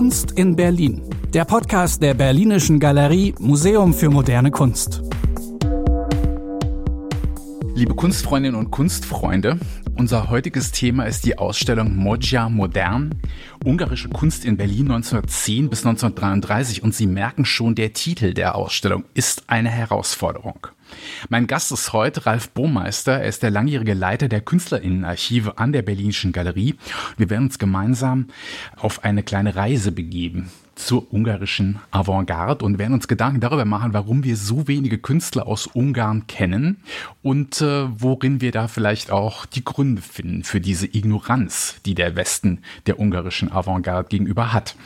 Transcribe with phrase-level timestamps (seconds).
[0.00, 1.02] Kunst in Berlin.
[1.34, 5.02] Der Podcast der Berlinischen Galerie Museum für moderne Kunst.
[7.74, 9.60] Liebe Kunstfreundinnen und Kunstfreunde,
[9.98, 13.14] unser heutiges Thema ist die Ausstellung Moja Modern,
[13.62, 19.04] ungarische Kunst in Berlin 1910 bis 1933 und Sie merken schon, der Titel der Ausstellung
[19.12, 20.68] ist eine Herausforderung.
[21.28, 23.12] Mein Gast ist heute Ralf Bohmeister.
[23.12, 26.76] Er ist der langjährige Leiter der Künstlerinnenarchive an der Berlinischen Galerie.
[27.16, 28.28] Wir werden uns gemeinsam
[28.76, 30.50] auf eine kleine Reise begeben
[30.84, 35.66] zur ungarischen Avantgarde und werden uns Gedanken darüber machen, warum wir so wenige Künstler aus
[35.66, 36.78] Ungarn kennen
[37.22, 42.16] und äh, worin wir da vielleicht auch die Gründe finden für diese Ignoranz, die der
[42.16, 44.76] Westen der ungarischen Avantgarde gegenüber hat.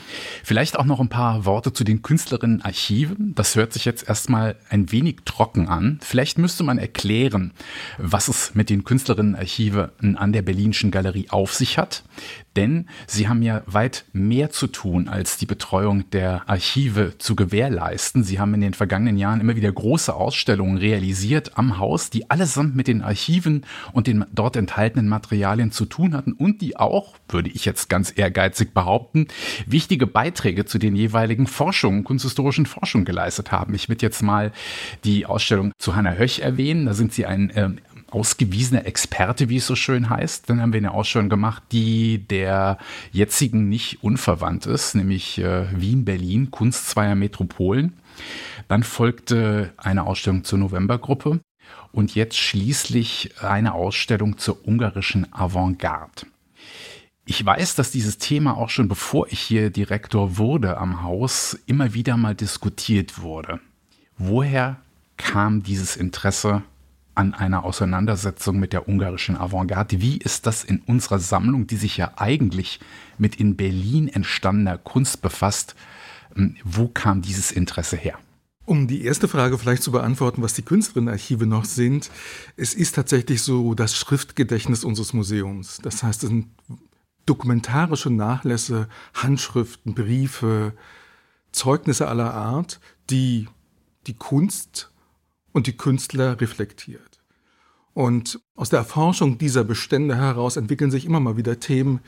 [0.43, 3.33] Vielleicht auch noch ein paar Worte zu den Künstlerinnenarchiven.
[3.35, 5.99] Das hört sich jetzt erstmal ein wenig trocken an.
[6.01, 7.51] Vielleicht müsste man erklären,
[7.97, 12.03] was es mit den Künstlerinnenarchiven an der Berlinischen Galerie auf sich hat.
[12.55, 18.23] Denn sie haben ja weit mehr zu tun, als die Betreuung der Archive zu gewährleisten.
[18.23, 22.75] Sie haben in den vergangenen Jahren immer wieder große Ausstellungen realisiert am Haus, die allesamt
[22.75, 27.49] mit den Archiven und den dort enthaltenen Materialien zu tun hatten und die auch, würde
[27.49, 29.27] ich jetzt ganz ehrgeizig behaupten,
[29.65, 33.73] wichtige Beiträge zu den jeweiligen Forschungen, kunsthistorischen Forschungen geleistet haben.
[33.73, 34.51] Ich würde jetzt mal
[35.03, 36.85] die Ausstellung zu Hannah Höch erwähnen.
[36.85, 37.69] Da sind sie ein äh,
[38.15, 40.49] ausgewiesener Experte, wie es so schön heißt.
[40.49, 42.77] Dann haben wir eine Ausstellung gemacht, die der
[43.11, 47.91] jetzigen nicht unverwandt ist, nämlich äh, Wien-Berlin, Kunst zweier Metropolen.
[48.69, 51.41] Dann folgte eine Ausstellung zur Novembergruppe
[51.91, 56.25] und jetzt schließlich eine Ausstellung zur ungarischen Avantgarde.
[57.25, 61.93] Ich weiß, dass dieses Thema auch schon bevor ich hier Direktor wurde am Haus immer
[61.93, 63.59] wieder mal diskutiert wurde.
[64.17, 64.77] Woher
[65.17, 66.63] kam dieses Interesse
[67.15, 70.01] an einer Auseinandersetzung mit der ungarischen Avantgarde.
[70.01, 72.79] Wie ist das in unserer Sammlung, die sich ja eigentlich
[73.17, 75.75] mit in Berlin entstandener Kunst befasst?
[76.35, 78.19] Hm, wo kam dieses Interesse her?
[78.65, 82.09] Um die erste Frage vielleicht zu beantworten, was die Künstlerinnenarchive noch sind,
[82.57, 85.77] es ist tatsächlich so das Schriftgedächtnis unseres Museums.
[85.83, 86.47] Das heißt, es sind
[87.27, 90.73] dokumentarische Nachlässe, Handschriften, Briefe,
[91.51, 93.47] Zeugnisse aller Art, die
[94.07, 94.91] die Kunst
[95.55, 97.21] und die Künstler reflektiert.
[97.93, 102.01] Und aus der Erforschung dieser Bestände heraus entwickeln sich immer mal wieder Themen,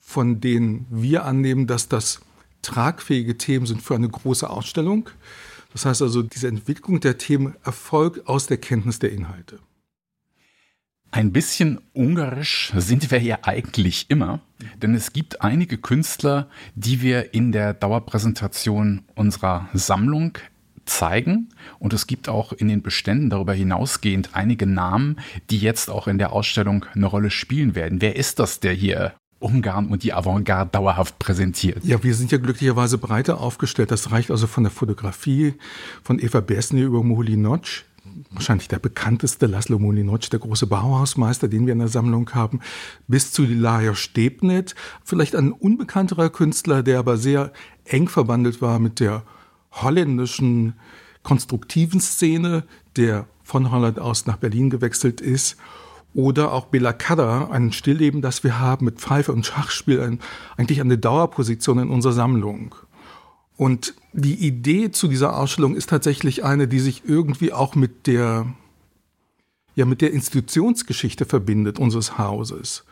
[0.00, 2.22] von denen wir annehmen, dass das
[2.62, 5.10] tragfähige Themen sind für eine große Ausstellung.
[5.74, 9.58] Das heißt also, diese Entwicklung der Themen erfolgt aus der Kenntnis der Inhalte.
[11.10, 14.40] Ein bisschen ungarisch sind wir ja eigentlich immer,
[14.80, 20.38] denn es gibt einige Künstler, die wir in der Dauerpräsentation unserer Sammlung
[20.88, 21.50] zeigen.
[21.78, 26.18] Und es gibt auch in den Beständen darüber hinausgehend einige Namen, die jetzt auch in
[26.18, 28.00] der Ausstellung eine Rolle spielen werden.
[28.00, 31.84] Wer ist das, der hier Ungarn und die Avantgarde dauerhaft präsentiert.
[31.84, 33.90] Ja, wir sind ja glücklicherweise breiter aufgestellt.
[33.90, 35.54] Das reicht also von der Fotografie
[36.02, 37.84] von Eva Besny über Mohlinoc,
[38.30, 42.60] wahrscheinlich der bekannteste Laszlo Mohlinoc, der große Bauhausmeister, den wir in der Sammlung haben,
[43.06, 44.74] bis zu Laja Stebnet,
[45.04, 47.52] vielleicht ein unbekannterer Künstler, der aber sehr
[47.84, 49.22] eng verwandelt war mit der
[49.72, 50.74] holländischen
[51.22, 52.64] konstruktiven Szene,
[52.96, 55.56] der von Holland aus nach Berlin gewechselt ist.
[56.14, 60.20] Oder auch Bela Kada, ein Stillleben, das wir haben mit Pfeife und Schachspiel, ein,
[60.56, 62.74] eigentlich eine Dauerposition in unserer Sammlung.
[63.56, 68.46] Und die Idee zu dieser Ausstellung ist tatsächlich eine, die sich irgendwie auch mit der,
[69.74, 72.84] ja, mit der Institutionsgeschichte verbindet unseres Hauses.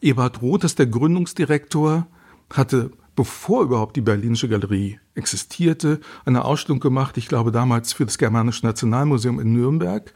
[0.00, 2.06] Eberhard Roth ist der Gründungsdirektor,
[2.50, 8.18] hatte bevor überhaupt die Berlinische Galerie existierte, eine Ausstellung gemacht, ich glaube damals für das
[8.18, 10.12] Germanische Nationalmuseum in Nürnberg,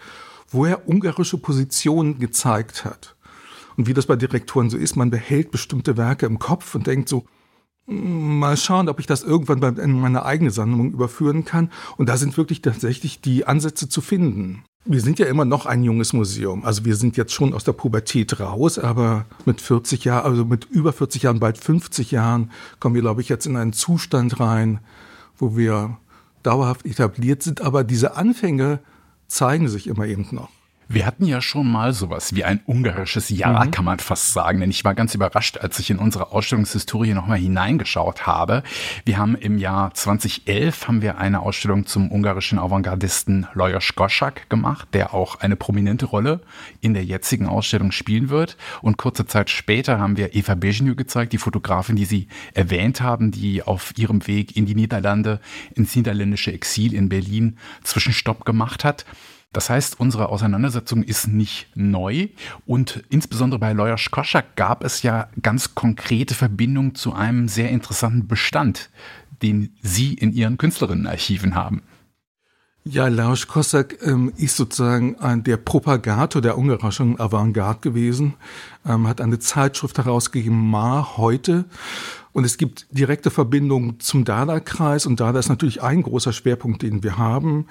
[0.48, 3.16] wo er ungarische Positionen gezeigt hat.
[3.76, 7.08] Und wie das bei Direktoren so ist, man behält bestimmte Werke im Kopf und denkt
[7.08, 7.26] so,
[7.86, 11.70] hm, mal schauen, ob ich das irgendwann in meine eigene Sammlung überführen kann.
[11.96, 15.82] Und da sind wirklich tatsächlich die Ansätze zu finden wir sind ja immer noch ein
[15.82, 16.64] junges Museum.
[16.64, 20.64] Also wir sind jetzt schon aus der Pubertät raus, aber mit 40 Jahren, also mit
[20.66, 22.50] über 40 Jahren, bald 50 Jahren,
[22.80, 24.80] kommen wir, glaube ich, jetzt in einen Zustand rein,
[25.36, 25.98] wo wir
[26.42, 27.60] dauerhaft etabliert sind.
[27.60, 28.80] Aber diese Anfänge
[29.26, 30.50] zeigen sich immer eben noch.
[30.88, 33.70] Wir hatten ja schon mal sowas wie ein ungarisches Jahr, mhm.
[33.72, 34.60] kann man fast sagen.
[34.60, 38.62] Denn ich war ganz überrascht, als ich in unsere Ausstellungshistorie nochmal hineingeschaut habe.
[39.04, 44.88] Wir haben im Jahr 2011 haben wir eine Ausstellung zum ungarischen Avantgardisten Lajos Goschak gemacht,
[44.92, 46.40] der auch eine prominente Rolle
[46.80, 48.56] in der jetzigen Ausstellung spielen wird.
[48.80, 53.32] Und kurze Zeit später haben wir Eva Bejnю gezeigt, die Fotografin, die Sie erwähnt haben,
[53.32, 55.40] die auf ihrem Weg in die Niederlande,
[55.74, 59.04] ins niederländische Exil in Berlin Zwischenstopp gemacht hat.
[59.56, 62.28] Das heißt, unsere Auseinandersetzung ist nicht neu
[62.66, 68.28] und insbesondere bei Lajos Koschak gab es ja ganz konkrete Verbindungen zu einem sehr interessanten
[68.28, 68.90] Bestand,
[69.40, 71.80] den Sie in Ihren Künstlerinnenarchiven haben.
[72.84, 78.34] Ja, Lajos Kossak ähm, ist sozusagen ein, der Propagator der ungarischen Avantgarde gewesen,
[78.84, 81.64] ähm, hat eine Zeitschrift herausgegeben, Ma heute.
[82.36, 87.02] Und es gibt direkte Verbindungen zum Dada-Kreis und Dada ist natürlich ein großer Schwerpunkt, den
[87.02, 87.64] wir haben.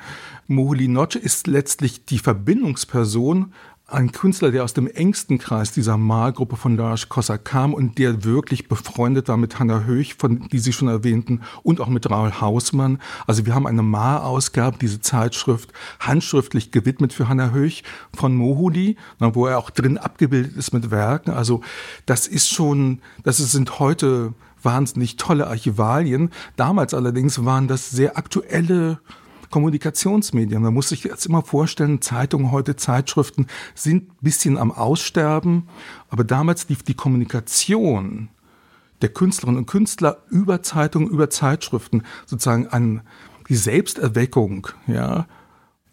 [0.47, 3.53] Mohli Notch ist letztlich die Verbindungsperson
[3.85, 8.23] ein Künstler, der aus dem engsten Kreis dieser Malgruppe von Lars Kossa kam und der
[8.23, 12.31] wirklich befreundet war mit Hanna Höch, von die Sie schon erwähnten, und auch mit Raul
[12.41, 13.00] Hausmann.
[13.27, 17.83] Also wir haben eine Mal-Ausgabe, diese Zeitschrift, handschriftlich gewidmet für Hanna Höch
[18.15, 21.29] von Mohudi, wo er auch drin abgebildet ist mit Werken.
[21.29, 21.61] Also
[22.07, 24.33] das ist schon, das sind heute
[24.65, 26.31] wahnsinnig tolle Archivalien.
[26.56, 29.00] Damals allerdings waren das sehr aktuelle
[29.51, 30.62] Kommunikationsmedien.
[30.62, 35.69] Man muss sich jetzt immer vorstellen, Zeitungen heute, Zeitschriften sind ein bisschen am Aussterben,
[36.09, 38.29] aber damals lief die Kommunikation
[39.01, 43.01] der Künstlerinnen und Künstler über Zeitungen, über Zeitschriften sozusagen an
[43.47, 45.27] die Selbsterweckung, ja,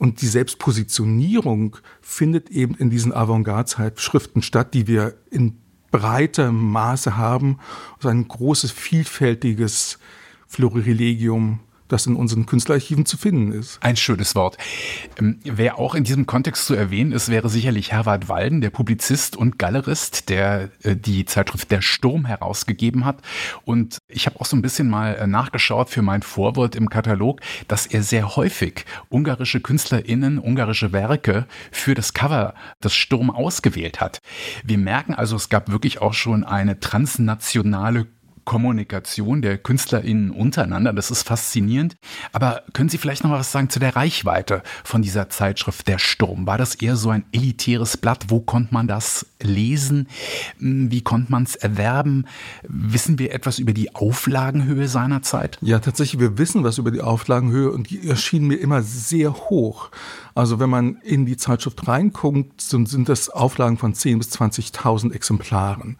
[0.02, 5.61] und die Selbstpositionierung findet eben in diesen Avantgarde-Zeitschriften statt, die wir in
[5.92, 7.58] breitem Maße haben.
[7.96, 10.00] Also ein großes, vielfältiges
[10.48, 11.60] Florilegium
[11.92, 13.78] das in unseren Künstlerarchiven zu finden ist.
[13.82, 14.56] Ein schönes Wort.
[15.18, 19.36] Ähm, wer auch in diesem Kontext zu erwähnen ist, wäre sicherlich Herbert Walden, der Publizist
[19.36, 23.20] und Galerist, der äh, die Zeitschrift Der Sturm herausgegeben hat.
[23.64, 27.40] Und ich habe auch so ein bisschen mal äh, nachgeschaut für mein Vorwort im Katalog,
[27.68, 34.18] dass er sehr häufig ungarische KünstlerInnen, ungarische Werke für das Cover des Sturm ausgewählt hat.
[34.64, 38.06] Wir merken also, es gab wirklich auch schon eine transnationale
[38.44, 40.92] Kommunikation der KünstlerInnen untereinander.
[40.92, 41.96] Das ist faszinierend.
[42.32, 45.98] Aber können Sie vielleicht noch mal was sagen zu der Reichweite von dieser Zeitschrift Der
[45.98, 46.46] Sturm?
[46.46, 48.26] War das eher so ein elitäres Blatt?
[48.28, 50.08] Wo konnte man das lesen?
[50.58, 52.26] Hm, wie konnte man es erwerben?
[52.62, 55.58] Wissen wir etwas über die Auflagenhöhe seiner Zeit?
[55.60, 59.90] Ja, tatsächlich, wir wissen was über die Auflagenhöhe und die erschien mir immer sehr hoch.
[60.34, 65.96] Also wenn man in die Zeitschrift reinguckt, sind das Auflagen von 10.000 bis 20.000 Exemplaren.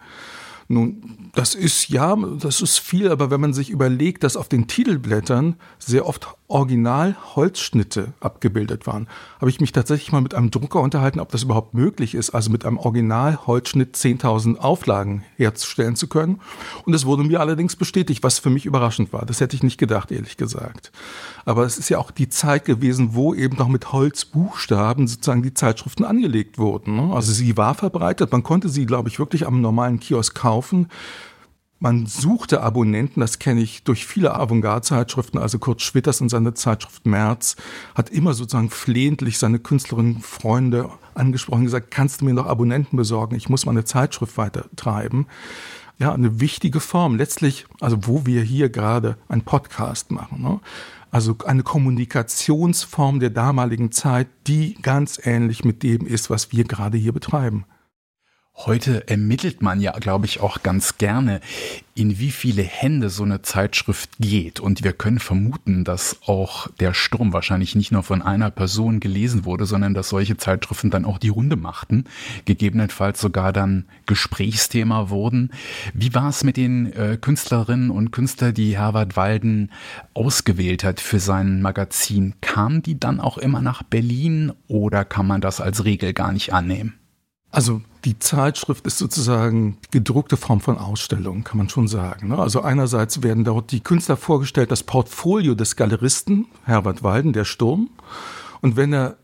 [0.67, 4.67] Nun, das ist ja, das ist viel, aber wenn man sich überlegt, dass auf den
[4.67, 9.07] Titelblättern sehr oft Original-Holzschnitte abgebildet waren,
[9.41, 12.51] habe ich mich tatsächlich mal mit einem Drucker unterhalten, ob das überhaupt möglich ist, also
[12.51, 16.39] mit einem Original-Holzschnitt 10.000 Auflagen herzustellen zu können.
[16.85, 19.25] Und es wurde mir allerdings bestätigt, was für mich überraschend war.
[19.25, 20.91] Das hätte ich nicht gedacht, ehrlich gesagt.
[21.43, 25.55] Aber es ist ja auch die Zeit gewesen, wo eben noch mit Holzbuchstaben sozusagen die
[25.55, 26.95] Zeitschriften angelegt wurden.
[26.97, 27.15] Ne?
[27.15, 28.31] Also sie war verbreitet.
[28.31, 30.87] Man konnte sie, glaube ich, wirklich am normalen Kiosk kaufen.
[31.83, 37.05] Man suchte Abonnenten, das kenne ich durch viele Avantgarde-Zeitschriften, also Kurt Schwitters in seiner Zeitschrift
[37.05, 37.57] März
[37.93, 43.35] hat immer sozusagen flehentlich seine Künstlerinnen, Freunde angesprochen, gesagt, kannst du mir noch Abonnenten besorgen,
[43.35, 45.27] ich muss meine Zeitschrift weitertreiben.
[45.99, 47.17] Ja, eine wichtige Form.
[47.17, 50.41] Letztlich, also wo wir hier gerade einen Podcast machen.
[50.41, 50.61] Ne?
[51.11, 56.97] Also eine Kommunikationsform der damaligen Zeit, die ganz ähnlich mit dem ist, was wir gerade
[56.97, 57.65] hier betreiben.
[58.65, 61.41] Heute ermittelt man ja, glaube ich, auch ganz gerne,
[61.95, 64.61] in wie viele Hände so eine Zeitschrift geht.
[64.61, 69.43] Und wir können vermuten, dass auch der Sturm wahrscheinlich nicht nur von einer Person gelesen
[69.43, 72.05] wurde, sondern dass solche Zeitschriften dann auch die Runde machten,
[72.45, 75.51] gegebenenfalls sogar dann Gesprächsthema wurden.
[75.93, 79.73] Wie war es mit den äh, Künstlerinnen und Künstlern, die Herbert Walden
[80.13, 82.35] ausgewählt hat für sein Magazin?
[82.39, 86.53] Kamen die dann auch immer nach Berlin oder kann man das als Regel gar nicht
[86.53, 86.93] annehmen?
[87.51, 92.29] Also die Zeitschrift ist sozusagen gedruckte Form von Ausstellung, kann man schon sagen.
[92.29, 92.37] Ne?
[92.37, 97.89] Also einerseits werden dort die Künstler vorgestellt, das Portfolio des Galeristen Herbert Walden, der Sturm.
[98.61, 99.17] Und wenn er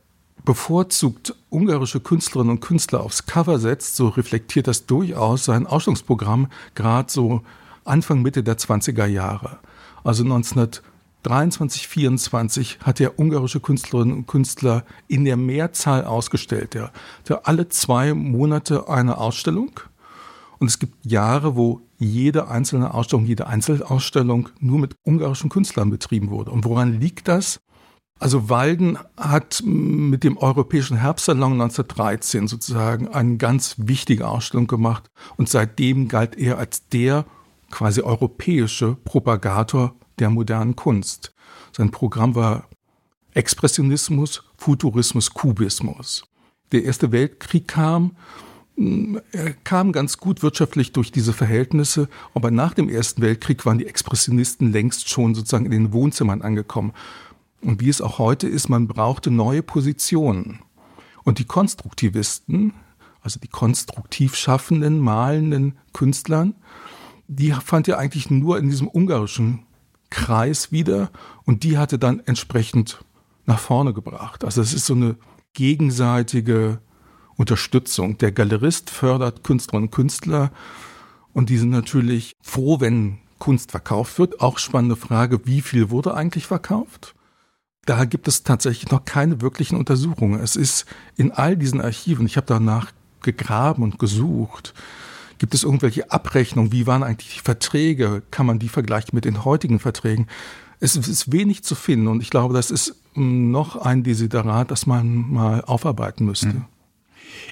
[0.46, 7.12] bevorzugt ungarische Künstlerinnen und Künstler aufs Cover setzt, so reflektiert das durchaus sein Ausstellungsprogramm, gerade
[7.12, 7.42] so
[7.84, 9.60] Anfang, Mitte der 20er Jahre.
[10.04, 10.82] Also 1900
[11.24, 16.76] 23, 24 hat er ungarische Künstlerinnen und Künstler in der Mehrzahl ausgestellt.
[16.76, 19.72] Er hatte alle zwei Monate eine Ausstellung.
[20.60, 26.30] Und es gibt Jahre, wo jede einzelne Ausstellung, jede Einzelausstellung nur mit ungarischen Künstlern betrieben
[26.30, 26.52] wurde.
[26.52, 27.60] Und woran liegt das?
[28.20, 35.48] Also Walden hat mit dem Europäischen Herbstsalon 1913 sozusagen eine ganz wichtige Ausstellung gemacht und
[35.48, 37.26] seitdem galt er als der
[37.72, 41.34] quasi europäische Propagator der modernen Kunst.
[41.72, 42.68] Sein Programm war
[43.34, 46.24] Expressionismus, Futurismus, Kubismus.
[46.72, 48.16] Der Erste Weltkrieg kam,
[49.32, 53.88] er kam ganz gut wirtschaftlich durch diese Verhältnisse, aber nach dem Ersten Weltkrieg waren die
[53.88, 56.94] Expressionisten längst schon sozusagen in den Wohnzimmern angekommen.
[57.62, 60.60] Und wie es auch heute ist, man brauchte neue Positionen.
[61.24, 62.74] Und die Konstruktivisten,
[63.22, 66.56] also die konstruktiv schaffenden, malenden Künstlern,
[67.28, 69.66] die fand ihr eigentlich nur in diesem ungarischen
[70.10, 71.12] Kreis wieder
[71.46, 73.04] und die hatte dann entsprechend
[73.46, 74.44] nach vorne gebracht.
[74.44, 75.16] Also es ist so eine
[75.54, 76.80] gegenseitige
[77.36, 78.18] Unterstützung.
[78.18, 80.52] Der Galerist fördert Künstlerinnen und Künstler
[81.34, 84.42] und die sind natürlich froh, wenn Kunst verkauft wird.
[84.42, 87.16] Auch spannende Frage, wie viel wurde eigentlich verkauft?
[87.86, 90.40] Da gibt es tatsächlich noch keine wirklichen Untersuchungen.
[90.40, 90.86] Es ist
[91.16, 94.74] in all diesen Archiven, ich habe danach gegraben und gesucht,
[95.40, 96.72] gibt es irgendwelche Abrechnungen?
[96.72, 98.22] Wie waren eigentlich die Verträge?
[98.30, 100.28] Kann man die vergleichen mit den heutigen Verträgen?
[100.80, 105.30] Es ist wenig zu finden und ich glaube, das ist noch ein Desiderat, das man
[105.32, 106.50] mal aufarbeiten müsste.
[106.50, 106.66] Hm.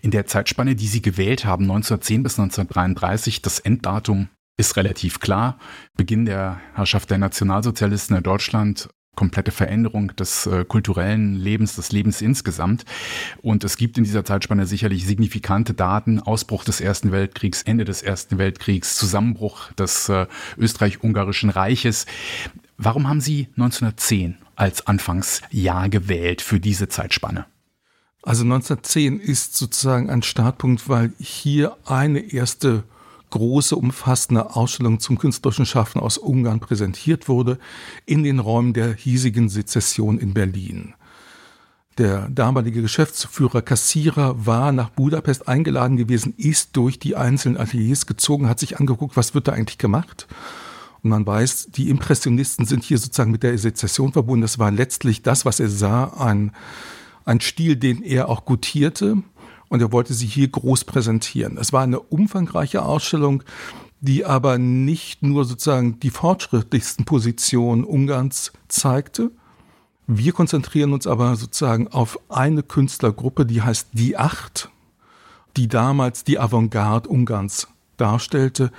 [0.02, 5.58] In der Zeitspanne, die Sie gewählt haben, 1910 bis 1933, das Enddatum ist relativ klar.
[5.96, 12.22] Beginn der Herrschaft der Nationalsozialisten in Deutschland, komplette Veränderung des äh, kulturellen Lebens, des Lebens
[12.22, 12.86] insgesamt.
[13.42, 16.22] Und es gibt in dieser Zeitspanne sicherlich signifikante Daten.
[16.22, 22.06] Ausbruch des Ersten Weltkriegs, Ende des Ersten Weltkriegs, Zusammenbruch des äh, Österreich-Ungarischen Reiches.
[22.78, 27.48] Warum haben Sie 1910 als Anfangsjahr gewählt für diese Zeitspanne?
[28.22, 32.84] Also 1910 ist sozusagen ein Startpunkt, weil hier eine erste
[33.30, 37.58] große, umfassende Ausstellung zum künstlerischen Schaffen aus Ungarn präsentiert wurde
[38.06, 40.94] in den Räumen der hiesigen Sezession in Berlin.
[41.98, 48.48] Der damalige Geschäftsführer Kassierer war nach Budapest eingeladen gewesen, ist durch die einzelnen Ateliers gezogen,
[48.48, 50.28] hat sich angeguckt, was wird da eigentlich gemacht.
[51.02, 54.44] Und man weiß, die Impressionisten sind hier sozusagen mit der Sezession verbunden.
[54.44, 56.52] Das war letztlich das, was er sah, ein,
[57.26, 59.24] ein Stil, den er auch gutierte
[59.70, 61.58] und er wollte sie hier groß präsentieren.
[61.58, 63.44] Es war eine umfangreiche Ausstellung,
[64.00, 69.32] die aber nicht nur sozusagen die fortschrittlichsten Positionen Ungarns zeigte.
[70.06, 74.70] Wir konzentrieren uns aber sozusagen auf eine Künstlergruppe, die heißt Die Acht,
[75.58, 78.72] die damals die Avantgarde Ungarns darstellte.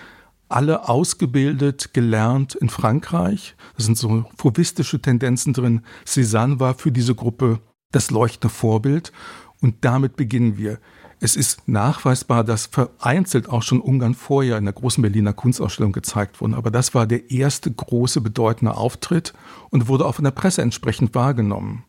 [0.49, 3.57] Alle ausgebildet, gelernt in Frankreich.
[3.76, 5.83] Da sind so fauvistische Tendenzen drin.
[6.07, 7.61] Cézanne war für diese Gruppe
[7.92, 9.12] das leuchtende Vorbild.
[9.61, 10.79] Und damit beginnen wir.
[11.21, 16.41] Es ist nachweisbar, dass vereinzelt auch schon Ungarn vorher in der großen Berliner Kunstausstellung gezeigt
[16.41, 16.55] wurden.
[16.55, 19.33] Aber das war der erste große bedeutende Auftritt
[19.71, 21.85] und wurde auch von der Presse entsprechend wahrgenommen.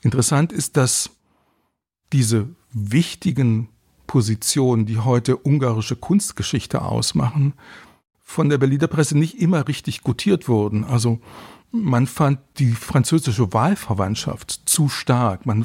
[0.00, 1.10] Interessant ist, dass
[2.12, 3.68] diese wichtigen
[4.06, 7.54] Positionen, die heute ungarische Kunstgeschichte ausmachen,
[8.22, 10.84] von der Berliner Presse nicht immer richtig gutiert wurden.
[10.84, 11.20] Also
[11.82, 15.46] man fand die französische Wahlverwandtschaft zu stark.
[15.46, 15.64] Man,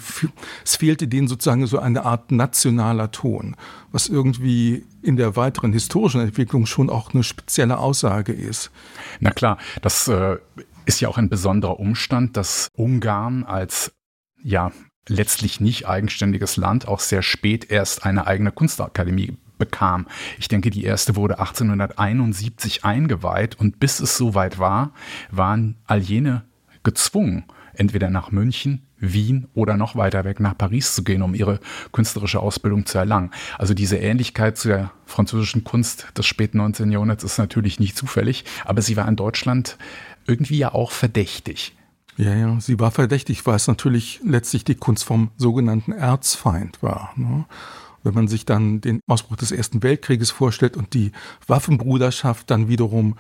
[0.63, 3.56] es fehlte denen sozusagen so eine Art nationaler Ton,
[3.91, 8.72] was irgendwie in der weiteren historischen Entwicklung schon auch eine spezielle Aussage ist.
[9.20, 10.38] Na klar, das äh,
[10.86, 13.94] ist ja auch ein besonderer Umstand, dass Ungarn als
[14.44, 14.72] ja
[15.08, 20.08] letztlich nicht eigenständiges Land auch sehr spät erst eine eigene Kunstakademie bekam.
[20.39, 24.91] Ich denke, die erste wurde 1871 eingeweiht und bis es soweit war,
[25.30, 26.44] waren all jene
[26.84, 31.60] gezwungen, entweder nach München, Wien oder noch weiter weg nach Paris zu gehen, um ihre
[31.91, 33.30] künstlerische Ausbildung zu erlangen.
[33.60, 36.91] Also diese Ähnlichkeit zu der französischen Kunst des späten 19.
[36.91, 39.77] Jahrhunderts ist natürlich nicht zufällig, aber sie war in Deutschland
[40.25, 41.75] irgendwie ja auch verdächtig.
[42.18, 47.13] Ja, ja, sie war verdächtig, weil es natürlich letztlich die Kunst vom sogenannten Erzfeind war.
[47.15, 47.46] Ne?
[48.03, 51.12] Wenn man sich dann den Ausbruch des Ersten Weltkrieges vorstellt und die
[51.48, 53.17] Waffenbruderschaft dann wiederum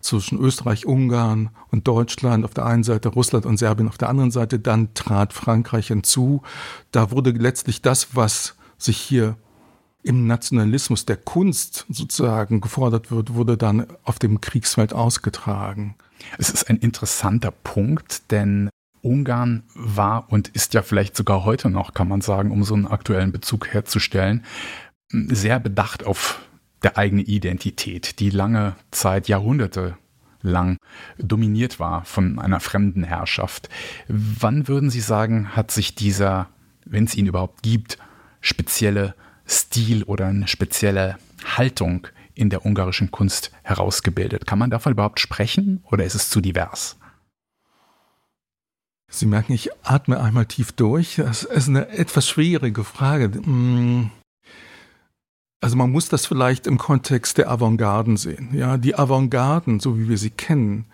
[0.00, 4.30] zwischen Österreich, Ungarn und Deutschland auf der einen Seite, Russland und Serbien auf der anderen
[4.30, 6.42] Seite, dann trat Frankreich hinzu.
[6.90, 9.36] Da wurde letztlich das, was sich hier
[10.02, 15.96] im Nationalismus der Kunst sozusagen gefordert wird, wurde dann auf dem Kriegsfeld ausgetragen.
[16.38, 18.68] Es ist ein interessanter Punkt, denn
[19.04, 22.86] Ungarn war und ist ja vielleicht sogar heute noch, kann man sagen, um so einen
[22.86, 24.44] aktuellen Bezug herzustellen,
[25.10, 26.40] sehr bedacht auf
[26.82, 29.96] der eigene Identität, die lange Zeit, Jahrhunderte
[30.40, 30.76] lang
[31.18, 33.68] dominiert war von einer fremden Herrschaft.
[34.08, 36.48] Wann würden Sie sagen, hat sich dieser,
[36.84, 37.98] wenn es ihn überhaupt gibt,
[38.40, 39.14] spezielle
[39.46, 41.16] Stil oder eine spezielle
[41.56, 44.46] Haltung in der ungarischen Kunst herausgebildet?
[44.46, 46.98] Kann man davon überhaupt sprechen oder ist es zu divers?
[49.10, 51.16] Sie merken, ich atme einmal tief durch.
[51.16, 53.30] Das ist eine etwas schwierige Frage.
[53.32, 54.10] Hm.
[55.60, 58.50] Also man muss das vielleicht im Kontext der Avantgarden sehen.
[58.52, 60.84] Ja, die Avantgarden, so wie wir sie kennen,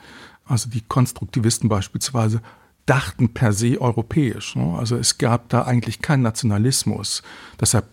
[0.46, 2.40] also die Konstruktivisten beispielsweise,
[2.86, 4.56] dachten per se europäisch.
[4.56, 4.76] Ne?
[4.78, 7.22] Also es gab da eigentlich keinen Nationalismus.
[7.60, 7.86] Deshalb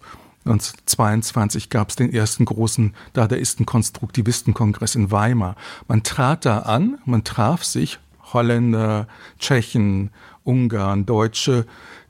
[0.45, 5.55] 1922 gab es den ersten großen Dadaisten-Konstruktivisten-Kongress in Weimar.
[5.87, 7.99] Man trat da an, man traf sich
[8.33, 9.07] Holländer,
[9.39, 10.11] Tschechen,
[10.43, 11.65] Ungarn, Deutsche,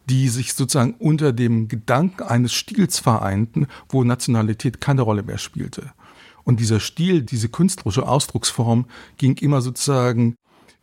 [0.10, 5.92] die sich sozusagen unter dem Gedanken eines Stils vereinten, wo Nationalität keine Rolle mehr spielte.
[6.44, 8.86] Und dieser Stil, diese künstlerische Ausdrucksform
[9.18, 10.36] ging immer sozusagen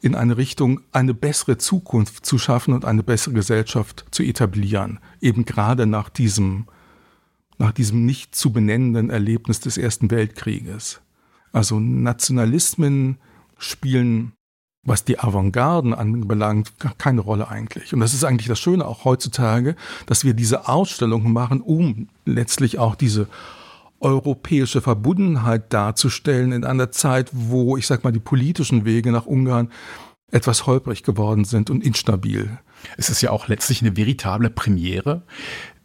[0.02, 5.00] in eine Richtung, eine bessere Zukunft zu schaffen und eine bessere Gesellschaft zu etablieren.
[5.22, 6.66] Eben gerade nach diesem,
[7.56, 11.00] nach diesem nicht zu benennenden Erlebnis des Ersten Weltkrieges.
[11.52, 13.16] Also Nationalismen
[13.56, 14.34] spielen
[14.84, 17.94] was die Avantgarden anbelangt, keine Rolle eigentlich.
[17.94, 19.76] Und das ist eigentlich das Schöne auch heutzutage,
[20.06, 23.28] dass wir diese Ausstellungen machen, um letztlich auch diese
[24.00, 29.70] europäische Verbundenheit darzustellen in einer Zeit, wo, ich sag mal, die politischen Wege nach Ungarn
[30.30, 32.58] etwas holprig geworden sind und instabil.
[32.96, 35.22] Es ist ja auch letztlich eine veritable Premiere.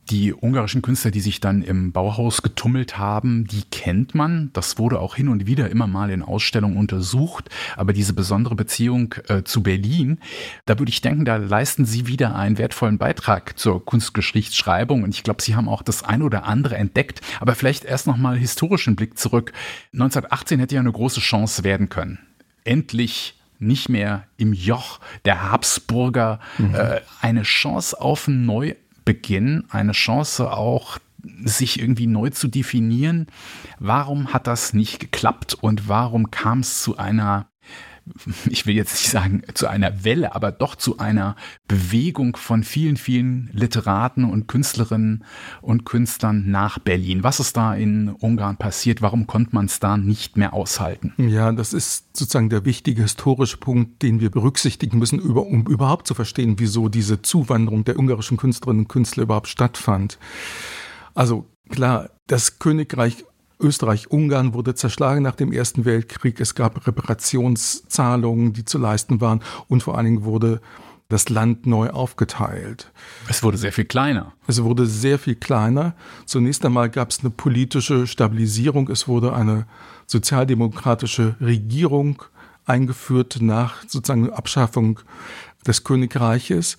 [0.09, 4.49] Die ungarischen Künstler, die sich dann im Bauhaus getummelt haben, die kennt man.
[4.53, 7.49] Das wurde auch hin und wieder immer mal in Ausstellungen untersucht.
[7.75, 10.19] Aber diese besondere Beziehung äh, zu Berlin,
[10.65, 15.03] da würde ich denken, da leisten Sie wieder einen wertvollen Beitrag zur Kunstgeschichtsschreibung.
[15.03, 17.21] Und ich glaube, Sie haben auch das ein oder andere entdeckt.
[17.39, 19.53] Aber vielleicht erst nochmal historischen Blick zurück.
[19.93, 22.17] 1918 hätte ja eine große Chance werden können.
[22.63, 26.73] Endlich nicht mehr im Joch der Habsburger mhm.
[26.73, 28.73] äh, eine Chance auf ein neu
[29.09, 30.99] Beginn eine Chance auch
[31.43, 33.25] sich irgendwie neu zu definieren.
[33.79, 37.48] Warum hat das nicht geklappt und warum kam es zu einer
[38.49, 41.35] ich will jetzt nicht sagen zu einer Welle, aber doch zu einer
[41.67, 45.23] Bewegung von vielen, vielen Literaten und Künstlerinnen
[45.61, 47.23] und Künstlern nach Berlin.
[47.23, 49.01] Was ist da in Ungarn passiert?
[49.01, 51.13] Warum konnte man es da nicht mehr aushalten?
[51.17, 56.13] Ja, das ist sozusagen der wichtige historische Punkt, den wir berücksichtigen müssen, um überhaupt zu
[56.13, 60.17] verstehen, wieso diese Zuwanderung der ungarischen Künstlerinnen und Künstler überhaupt stattfand.
[61.13, 63.25] Also klar, das Königreich
[63.59, 66.39] Österreich-Ungarn wurde zerschlagen nach dem Ersten Weltkrieg.
[66.39, 69.41] Es gab Reparationszahlungen, die zu leisten waren.
[69.67, 70.61] Und vor allen Dingen wurde
[71.09, 72.91] das Land neu aufgeteilt.
[73.27, 74.33] Es wurde sehr viel kleiner.
[74.47, 75.95] Es wurde sehr viel kleiner.
[76.25, 78.89] Zunächst einmal gab es eine politische Stabilisierung.
[78.89, 79.65] Es wurde eine
[80.05, 82.23] sozialdemokratische Regierung
[82.65, 84.99] eingeführt nach sozusagen Abschaffung
[85.65, 86.77] des Königreiches.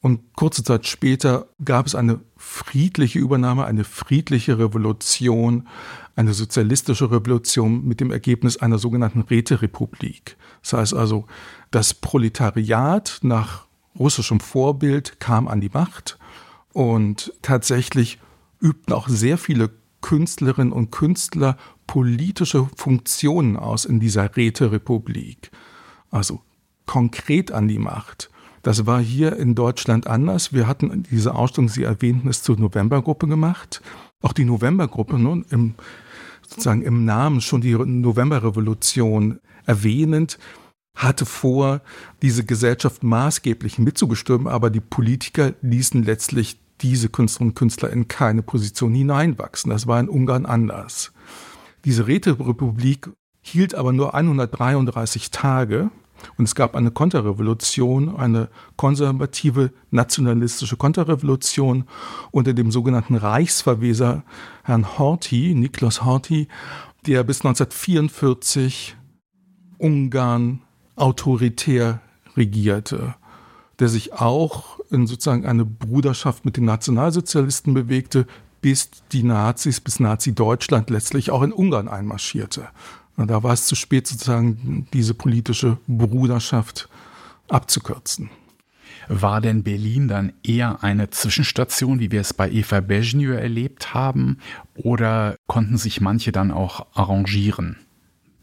[0.00, 5.68] Und kurze Zeit später gab es eine friedliche Übernahme, eine friedliche Revolution,
[6.16, 10.36] eine sozialistische Revolution mit dem Ergebnis einer sogenannten Räterepublik.
[10.62, 11.26] Das heißt also,
[11.70, 13.66] das Proletariat nach
[13.98, 16.18] russischem Vorbild kam an die Macht
[16.72, 18.18] und tatsächlich
[18.60, 19.70] übten auch sehr viele
[20.00, 25.50] Künstlerinnen und Künstler politische Funktionen aus in dieser Räterepublik.
[26.10, 26.40] Also
[26.86, 28.30] konkret an die Macht.
[28.62, 30.52] Das war hier in Deutschland anders.
[30.52, 33.80] Wir hatten diese Ausstellung, Sie erwähnten es, zur Novembergruppe gemacht.
[34.22, 35.74] Auch die Novembergruppe, nun, im,
[36.46, 40.38] sozusagen im Namen schon die Novemberrevolution erwähnend,
[40.94, 41.80] hatte vor,
[42.20, 48.42] diese Gesellschaft maßgeblich mitzubestimmen, aber die Politiker ließen letztlich diese Künstlerinnen und Künstler in keine
[48.42, 49.70] Position hineinwachsen.
[49.70, 51.12] Das war in Ungarn anders.
[51.84, 55.90] Diese Räterepublik hielt aber nur 133 Tage
[56.36, 61.84] und es gab eine Konterrevolution, eine konservative nationalistische Konterrevolution
[62.30, 64.24] unter dem sogenannten Reichsverweser
[64.64, 66.48] Herrn Horthy, Niklas Horthy,
[67.06, 68.96] der bis 1944
[69.78, 70.60] Ungarn
[70.96, 72.00] autoritär
[72.36, 73.14] regierte,
[73.78, 78.26] der sich auch in sozusagen eine Bruderschaft mit den Nationalsozialisten bewegte,
[78.60, 82.68] bis die Nazis, bis Nazi-Deutschland letztlich auch in Ungarn einmarschierte.
[83.26, 86.88] Da war es zu spät, sozusagen diese politische Bruderschaft
[87.48, 88.30] abzukürzen.
[89.08, 94.38] War denn Berlin dann eher eine Zwischenstation, wie wir es bei Eva Bejnio erlebt haben,
[94.74, 97.76] oder konnten sich manche dann auch arrangieren,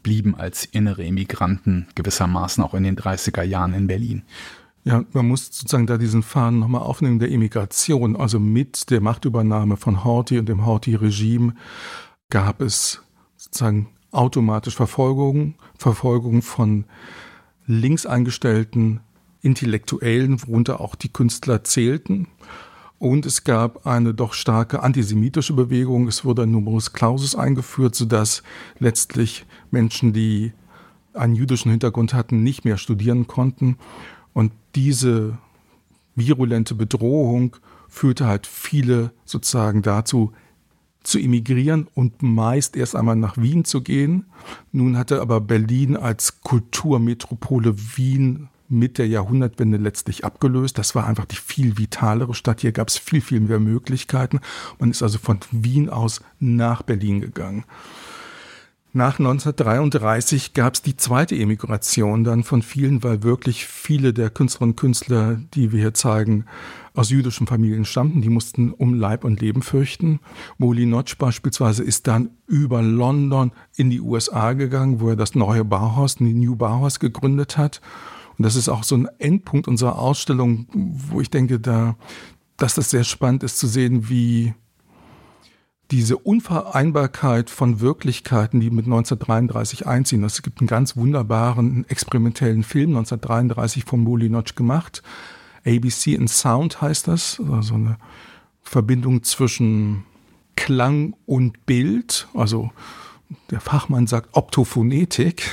[0.02, 4.22] blieben als innere Immigranten gewissermaßen auch in den 30er Jahren in Berlin?
[4.84, 8.16] Ja, man muss sozusagen da diesen Faden nochmal aufnehmen der Immigration.
[8.16, 11.54] Also mit der Machtübernahme von Horthy und dem Horthy-Regime
[12.30, 13.02] gab es
[13.36, 16.84] sozusagen automatisch Verfolgung, Verfolgung von
[17.66, 19.00] links eingestellten
[19.42, 22.28] Intellektuellen, worunter auch die Künstler zählten.
[22.98, 26.08] Und es gab eine doch starke antisemitische Bewegung.
[26.08, 28.42] Es wurde ein Numerus Clausus eingeführt, sodass
[28.80, 30.52] letztlich Menschen, die
[31.14, 33.76] einen jüdischen Hintergrund hatten, nicht mehr studieren konnten.
[34.32, 35.38] Und diese
[36.16, 37.56] virulente Bedrohung
[37.88, 40.32] führte halt viele sozusagen dazu,
[41.08, 44.26] zu emigrieren und meist erst einmal nach Wien zu gehen.
[44.72, 50.76] Nun hatte aber Berlin als Kulturmetropole Wien mit der Jahrhundertwende letztlich abgelöst.
[50.76, 52.60] Das war einfach die viel vitalere Stadt.
[52.60, 54.40] Hier gab es viel, viel mehr Möglichkeiten.
[54.78, 57.64] Man ist also von Wien aus nach Berlin gegangen.
[58.94, 64.72] Nach 1933 gab es die zweite Emigration dann von vielen, weil wirklich viele der Künstlerinnen
[64.72, 66.46] und Künstler, die wir hier zeigen,
[66.94, 68.22] aus jüdischen Familien stammten.
[68.22, 70.20] Die mussten um Leib und Leben fürchten.
[70.56, 75.66] Moli Notch beispielsweise ist dann über London in die USA gegangen, wo er das neue
[75.66, 77.82] Bauhaus, die New Bauhaus gegründet hat.
[78.38, 81.96] Und das ist auch so ein Endpunkt unserer Ausstellung, wo ich denke, da,
[82.56, 84.54] dass das sehr spannend ist zu sehen, wie
[85.90, 90.22] diese Unvereinbarkeit von Wirklichkeiten, die mit 1933 einziehen.
[90.22, 95.02] Es gibt einen ganz wunderbaren experimentellen Film 1933 von Molinotsch gemacht.
[95.64, 97.96] ABC in Sound heißt das, also eine
[98.62, 100.04] Verbindung zwischen
[100.56, 102.28] Klang und Bild.
[102.34, 102.70] Also
[103.50, 105.50] der Fachmann sagt Optophonetik.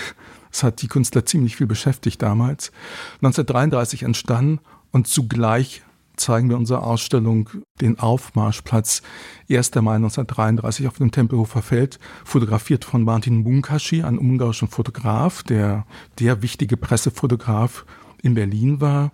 [0.51, 2.71] Das hat die Künstler ziemlich viel beschäftigt damals.
[3.15, 4.59] 1933 entstanden
[4.91, 5.81] und zugleich
[6.17, 7.49] zeigen wir unsere Ausstellung
[7.81, 9.01] den Aufmarschplatz
[9.49, 9.75] 1.
[9.75, 15.85] Mai 1933 auf dem Tempelhofer Feld, fotografiert von Martin Munkashi, einem ungarischen Fotograf, der
[16.19, 17.85] der wichtige Pressefotograf
[18.21, 19.11] in Berlin war.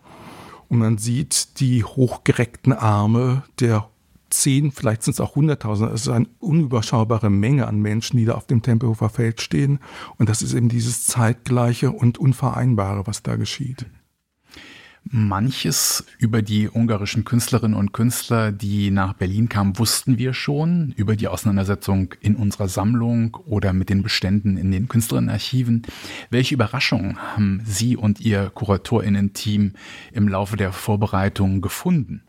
[0.69, 3.89] Und man sieht die hochgereckten Arme der
[4.29, 5.91] zehn, vielleicht sind es auch hunderttausend.
[5.91, 9.79] Es ist eine unüberschaubare Menge an Menschen, die da auf dem Tempelhofer Feld stehen.
[10.17, 13.85] Und das ist eben dieses Zeitgleiche und Unvereinbare, was da geschieht.
[15.03, 21.15] Manches über die ungarischen Künstlerinnen und Künstler, die nach Berlin kamen, wussten wir schon über
[21.15, 25.81] die Auseinandersetzung in unserer Sammlung oder mit den Beständen in den Künstlerinnenarchiven.
[26.29, 29.73] Welche Überraschungen haben Sie und Ihr Kuratorinnen-Team
[30.13, 32.23] im Laufe der Vorbereitung gefunden?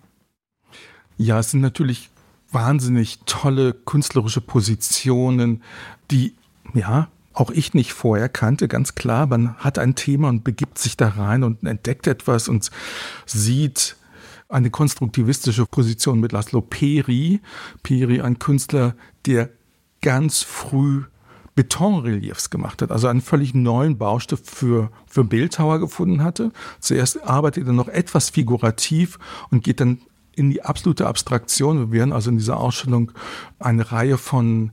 [1.18, 2.11] Ja, es sind natürlich
[2.50, 5.62] wahnsinnig tolle künstlerische Positionen,
[6.11, 6.35] die
[6.74, 9.27] ja auch ich nicht vorher kannte, ganz klar.
[9.27, 12.71] Man hat ein Thema und begibt sich da rein und entdeckt etwas und
[13.27, 13.97] sieht
[14.49, 17.40] eine konstruktivistische Position mit Laszlo Peri.
[17.83, 18.95] Peri, ein Künstler,
[19.27, 19.49] der
[20.03, 21.05] ganz früh
[21.55, 26.51] Betonreliefs gemacht hat, also einen völlig neuen Baustift für, für Bildhauer gefunden hatte.
[26.81, 29.18] Zuerst arbeitet er noch etwas figurativ
[29.51, 30.01] und geht dann
[30.35, 31.79] in die absolute Abstraktion.
[31.79, 33.12] Wir werden also in dieser Ausstellung
[33.59, 34.73] eine Reihe von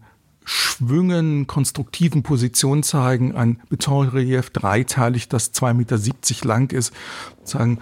[0.52, 3.36] Schwüngen, konstruktiven Positionen zeigen.
[3.36, 6.92] Ein Betonrelief, dreiteilig, das 2,70 Meter lang ist,
[7.38, 7.78] sozusagen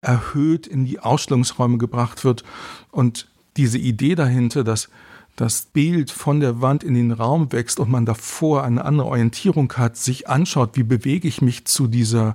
[0.00, 2.42] erhöht in die Ausstellungsräume gebracht wird.
[2.90, 4.88] Und diese Idee dahinter, dass
[5.36, 9.70] das Bild von der Wand in den Raum wächst und man davor eine andere Orientierung
[9.74, 12.34] hat, sich anschaut, wie bewege ich mich zu dieser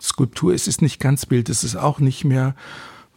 [0.00, 0.54] Skulptur.
[0.54, 2.54] Es ist nicht ganz Bild, es ist auch nicht mehr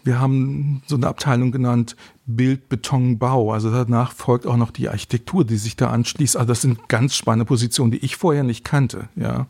[0.05, 1.95] wir haben so eine Abteilung genannt
[2.27, 3.51] Bild, Beton, Bau.
[3.51, 6.37] Also danach folgt auch noch die Architektur, die sich da anschließt.
[6.37, 9.09] Also das sind ganz spannende Positionen, die ich vorher nicht kannte.
[9.15, 9.47] Ja.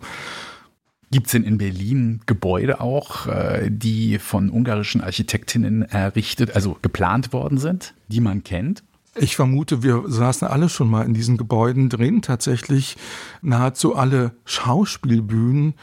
[1.12, 7.34] Gibt es denn in Berlin Gebäude auch, äh, die von ungarischen Architektinnen errichtet, also geplant
[7.34, 8.84] worden sind, die man kennt?
[9.18, 12.22] Ich vermute, wir saßen alle schon mal in diesen Gebäuden drin.
[12.22, 12.98] Tatsächlich
[13.42, 15.76] nahezu alle Schauspielbühnen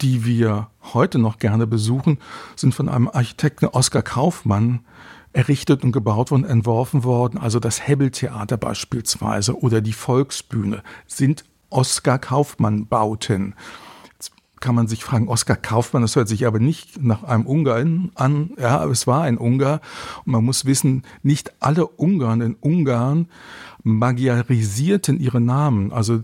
[0.00, 2.18] die wir heute noch gerne besuchen,
[2.56, 4.80] sind von einem Architekten Oskar Kaufmann
[5.32, 7.38] errichtet und gebaut worden, entworfen worden.
[7.38, 13.54] Also das Hebbeltheater beispielsweise oder die Volksbühne sind Oskar Kaufmann Bauten.
[14.14, 18.10] Jetzt kann man sich fragen, Oskar Kaufmann, das hört sich aber nicht nach einem Ungarn
[18.14, 18.52] an.
[18.58, 19.80] Ja, es war ein Ungar.
[20.24, 23.28] Und man muss wissen, nicht alle Ungarn in Ungarn
[23.82, 25.92] magiarisierten ihre Namen.
[25.92, 26.22] Also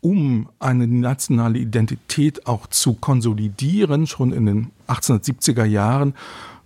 [0.00, 6.14] um eine nationale Identität auch zu konsolidieren, schon in den 1870er Jahren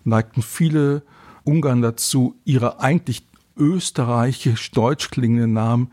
[0.05, 1.03] neigten viele
[1.45, 5.91] Ungarn dazu, ihre eigentlich österreichisch-deutsch klingenden Namen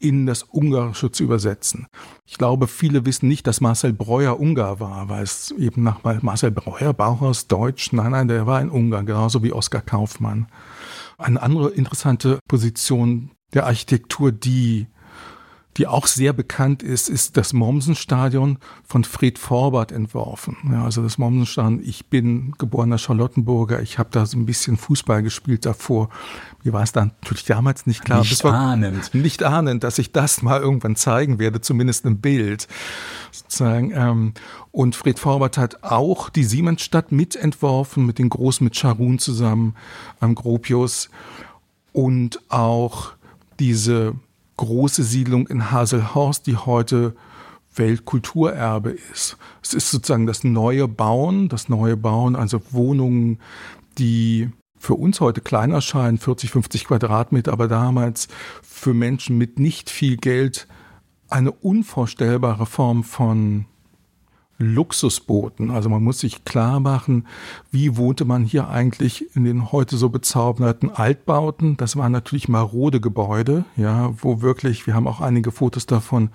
[0.00, 1.86] in das Ungarische zu übersetzen.
[2.24, 6.52] Ich glaube, viele wissen nicht, dass Marcel Breuer Ungar war, weil es eben nach Marcel
[6.52, 10.46] Breuer, Bauhaus, Deutsch, nein, nein, der war ein Ungar, genauso wie Oskar Kaufmann.
[11.16, 14.86] Eine andere interessante Position der Architektur, die
[15.78, 20.56] die auch sehr bekannt ist, ist das Mommsenstadion von Fred Forbert entworfen.
[20.72, 25.22] Ja, also das Mommsenstadion, ich bin geborener Charlottenburger, ich habe da so ein bisschen Fußball
[25.22, 26.08] gespielt davor.
[26.64, 28.20] Mir war es dann natürlich damals nicht klar.
[28.20, 29.14] Nicht ahnend.
[29.14, 32.66] Nicht ahnend, dass ich das mal irgendwann zeigen werde, zumindest im Bild.
[33.30, 33.92] Sozusagen.
[33.94, 34.34] Ähm,
[34.72, 39.76] und Fred Forbert hat auch die Siemensstadt mitentworfen, mit den Großen, mit Charun zusammen,
[40.18, 41.08] am Gropius.
[41.92, 43.12] Und auch
[43.60, 44.16] diese
[44.58, 47.16] große Siedlung in Haselhorst, die heute
[47.74, 49.38] Weltkulturerbe ist.
[49.62, 53.38] Es ist sozusagen das neue Bauen, das neue Bauen, also Wohnungen,
[53.96, 58.28] die für uns heute klein erscheinen, 40, 50 Quadratmeter, aber damals
[58.62, 60.68] für Menschen mit nicht viel Geld
[61.28, 63.66] eine unvorstellbare Form von
[64.58, 65.70] Luxusbooten.
[65.70, 67.26] Also man muss sich klar machen,
[67.70, 71.76] wie wohnte man hier eigentlich in den heute so bezauberten Altbauten.
[71.76, 76.30] Das waren natürlich marode Gebäude, ja, wo wirklich, wir haben auch einige Fotos davon,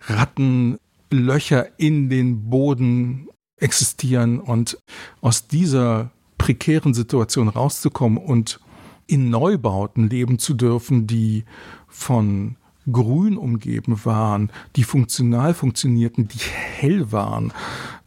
[0.00, 4.78] Rattenlöcher in den Boden existieren und
[5.20, 8.60] aus dieser prekären Situation rauszukommen und
[9.06, 11.44] in Neubauten leben zu dürfen, die
[11.88, 12.56] von
[12.90, 17.52] grün umgeben waren, die funktional funktionierten, die hell waren.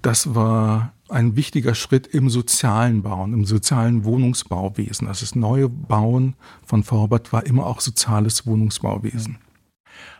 [0.02, 5.08] Das war ein wichtiger Schritt im sozialen Bauen, im sozialen Wohnungsbauwesen.
[5.08, 9.38] Also das neue Bauen von Vorbert war immer auch soziales Wohnungsbauwesen.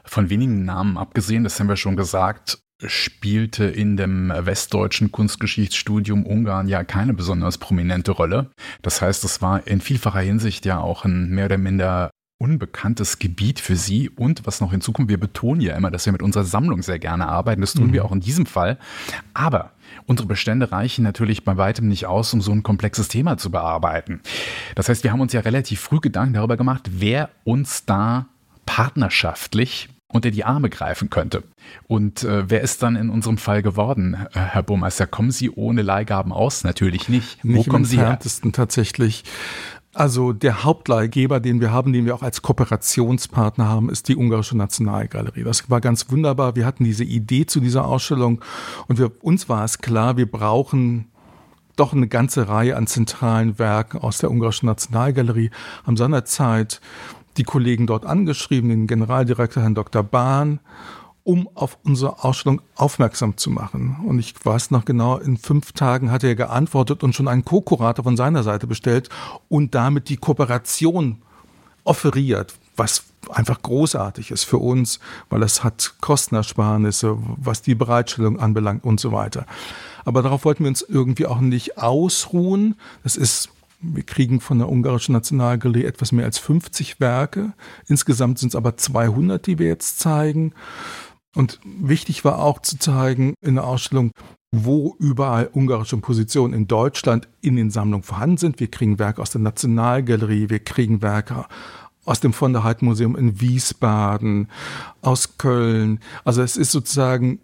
[0.04, 6.68] Von wenigen Namen abgesehen, das haben wir schon gesagt, spielte in dem westdeutschen Kunstgeschichtsstudium Ungarn
[6.68, 8.50] ja keine besonders prominente Rolle.
[8.82, 13.60] Das heißt, es war in vielfacher Hinsicht ja auch ein mehr oder minder unbekanntes Gebiet
[13.60, 14.10] für Sie.
[14.10, 17.28] Und was noch hinzukommt, wir betonen ja immer, dass wir mit unserer Sammlung sehr gerne
[17.28, 17.62] arbeiten.
[17.62, 17.94] Das tun mhm.
[17.94, 18.80] wir auch in diesem Fall.
[19.34, 19.72] Aber
[20.08, 24.22] unsere Bestände reichen natürlich bei weitem nicht aus, um so ein komplexes Thema zu bearbeiten.
[24.76, 28.28] Das heißt, wir haben uns ja relativ früh Gedanken darüber gemacht, wer uns da
[28.66, 31.44] partnerschaftlich unter die Arme greifen könnte.
[31.88, 35.06] Und äh, wer ist dann in unserem Fall geworden, äh, Herr Burmeister?
[35.06, 36.64] Kommen Sie ohne Leihgaben aus?
[36.64, 37.44] Natürlich nicht.
[37.44, 38.18] nicht Wo kommen Sie her?
[38.52, 39.24] tatsächlich.
[39.94, 44.56] Also der Hauptleihgeber, den wir haben, den wir auch als Kooperationspartner haben, ist die Ungarische
[44.56, 45.44] Nationalgalerie.
[45.44, 46.56] Das war ganz wunderbar.
[46.56, 48.42] Wir hatten diese Idee zu dieser Ausstellung
[48.88, 51.08] und wir, uns war es klar, wir brauchen
[51.76, 55.50] doch eine ganze Reihe an zentralen Werken aus der Ungarischen Nationalgalerie.
[55.86, 56.82] Haben seinerzeit
[57.38, 60.04] die Kollegen dort angeschrieben, den Generaldirektor Herrn Dr.
[60.04, 60.60] Bahn,
[61.30, 63.98] um auf unsere Ausstellung aufmerksam zu machen.
[64.04, 68.04] Und ich weiß noch genau, in fünf Tagen hat er geantwortet und schon einen Co-Kurator
[68.04, 69.10] von seiner Seite bestellt
[69.48, 71.22] und damit die Kooperation
[71.84, 78.84] offeriert, was einfach großartig ist für uns, weil es hat Kostenersparnisse, was die Bereitstellung anbelangt
[78.84, 79.46] und so weiter.
[80.06, 82.74] Aber darauf wollten wir uns irgendwie auch nicht ausruhen.
[83.04, 83.50] Das ist
[83.82, 87.54] wir kriegen von der ungarischen Nationalgalerie etwas mehr als 50 Werke.
[87.88, 90.54] Insgesamt sind es aber 200, die wir jetzt zeigen.
[91.36, 94.12] Und wichtig war auch zu zeigen in der Ausstellung,
[94.52, 98.60] wo überall ungarische Positionen in Deutschland in den Sammlungen vorhanden sind.
[98.60, 101.46] Wir kriegen Werke aus der Nationalgalerie, wir kriegen Werke
[102.06, 104.48] aus dem von der Heidmuseum in Wiesbaden,
[105.02, 106.00] aus Köln.
[106.24, 107.40] Also es ist sozusagen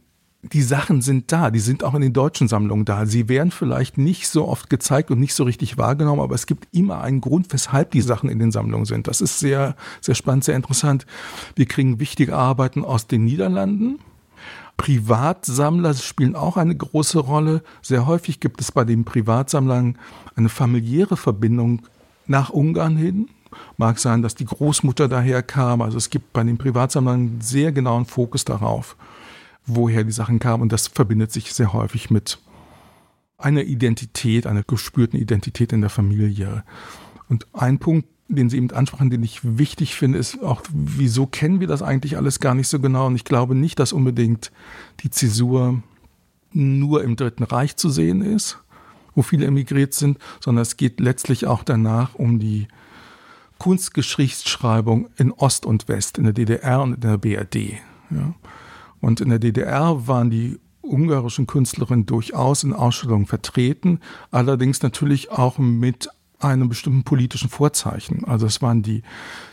[0.54, 3.06] die Sachen sind da, die sind auch in den deutschen Sammlungen da.
[3.06, 6.68] Sie werden vielleicht nicht so oft gezeigt und nicht so richtig wahrgenommen, aber es gibt
[6.72, 9.08] immer einen Grund, weshalb die Sachen in den Sammlungen sind.
[9.08, 11.06] Das ist sehr, sehr spannend, sehr interessant.
[11.56, 14.00] Wir kriegen wichtige Arbeiten aus den Niederlanden.
[14.78, 17.64] Privatsammler spielen auch eine große Rolle.
[17.82, 19.98] Sehr häufig gibt es bei den Privatsammlern
[20.36, 21.82] eine familiäre Verbindung
[22.28, 23.30] nach Ungarn hin.
[23.78, 25.82] Mag sein, dass die Großmutter daher kam.
[25.82, 28.96] Also es gibt bei den Privatsammlern einen sehr genauen Fokus darauf
[29.66, 30.62] woher die Sachen kamen.
[30.62, 32.40] Und das verbindet sich sehr häufig mit
[33.38, 36.64] einer Identität, einer gespürten Identität in der Familie.
[37.28, 41.60] Und ein Punkt, den Sie eben ansprachen, den ich wichtig finde, ist auch, wieso kennen
[41.60, 43.08] wir das eigentlich alles gar nicht so genau?
[43.08, 44.52] Und ich glaube nicht, dass unbedingt
[45.02, 45.84] die Zäsur
[46.52, 48.58] nur im Dritten Reich zu sehen ist,
[49.14, 52.68] wo viele emigriert sind, sondern es geht letztlich auch danach um die
[53.60, 57.74] Kunstgeschichtsschreibung in Ost und West, in der DDR und in der BRD.
[58.10, 58.34] Ja.
[59.06, 64.00] Und in der DDR waren die ungarischen Künstlerinnen durchaus in Ausstellungen vertreten,
[64.32, 68.26] allerdings natürlich auch mit einem bestimmten politischen Vorzeichen.
[68.26, 69.04] Also es waren die,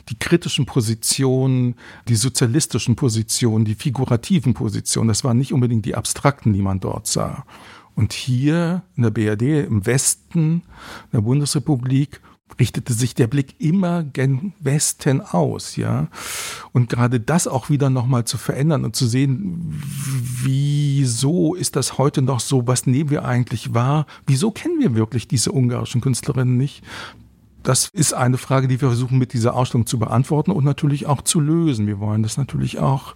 [0.08, 1.74] die kritischen Positionen,
[2.08, 5.08] die sozialistischen Positionen, die figurativen Positionen.
[5.08, 7.44] Das waren nicht unbedingt die abstrakten, die man dort sah.
[7.94, 10.62] Und hier in der BRD, im Westen
[11.12, 12.22] der Bundesrepublik,
[12.58, 16.08] richtete sich der Blick immer gen Westen aus, ja.
[16.72, 19.82] Und gerade das auch wieder nochmal zu verändern und zu sehen,
[20.42, 24.06] wieso ist das heute noch so, was nehmen wir eigentlich wahr?
[24.26, 26.82] Wieso kennen wir wirklich diese ungarischen Künstlerinnen nicht?
[27.62, 31.22] Das ist eine Frage, die wir versuchen mit dieser Ausstellung zu beantworten und natürlich auch
[31.22, 31.86] zu lösen.
[31.86, 33.14] Wir wollen das natürlich auch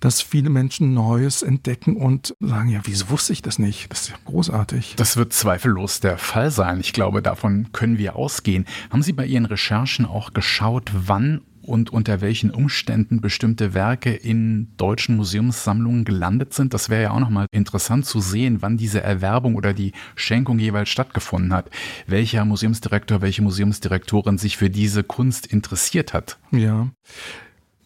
[0.00, 3.90] dass viele Menschen Neues entdecken und sagen, ja, wieso wusste ich das nicht?
[3.90, 4.94] Das ist ja großartig.
[4.96, 6.80] Das wird zweifellos der Fall sein.
[6.80, 8.66] Ich glaube, davon können wir ausgehen.
[8.90, 14.68] Haben Sie bei Ihren Recherchen auch geschaut, wann und unter welchen Umständen bestimmte Werke in
[14.76, 16.72] deutschen Museumssammlungen gelandet sind.
[16.72, 20.88] Das wäre ja auch nochmal interessant zu sehen, wann diese Erwerbung oder die Schenkung jeweils
[20.88, 21.70] stattgefunden hat.
[22.06, 26.38] Welcher Museumsdirektor, welche Museumsdirektorin sich für diese Kunst interessiert hat.
[26.52, 26.88] Ja.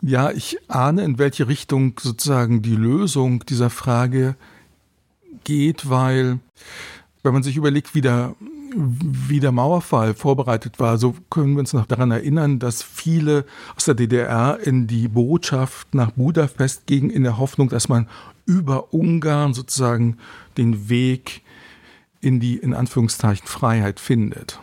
[0.03, 4.35] Ja, ich ahne, in welche Richtung sozusagen die Lösung dieser Frage
[5.45, 6.39] geht, weil
[7.23, 8.35] wenn man sich überlegt, wie der,
[8.75, 13.45] wie der Mauerfall vorbereitet war, so können wir uns noch daran erinnern, dass viele
[13.77, 18.09] aus der DDR in die Botschaft nach Budapest gingen in der Hoffnung, dass man
[18.47, 20.17] über Ungarn sozusagen
[20.57, 21.43] den Weg
[22.23, 24.61] in die, in Anführungszeichen, Freiheit findet.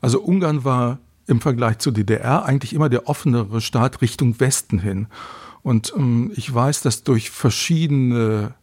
[0.00, 5.08] Also Ungarn war im Vergleich zur DDR eigentlich immer der offenere Staat Richtung Westen hin.
[5.62, 8.54] Und ähm, ich weiß, dass durch verschiedene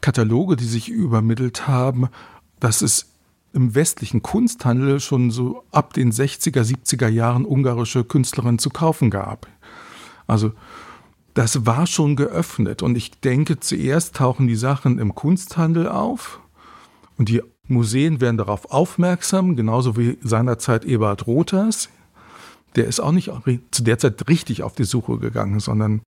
[0.00, 2.08] Kataloge, die sich übermittelt haben,
[2.58, 3.10] dass es
[3.52, 9.48] im westlichen Kunsthandel schon so ab den 60er, 70er Jahren ungarische Künstlerinnen zu kaufen gab.
[10.26, 10.52] Also
[11.34, 16.40] das war schon geöffnet und ich denke, zuerst tauchen die Sachen im Kunsthandel auf
[17.18, 21.88] und die Museen werden darauf aufmerksam, genauso wie seinerzeit Ebert Rothers.
[22.76, 23.30] Der ist auch nicht
[23.70, 26.02] zu der Zeit richtig auf die Suche gegangen, sondern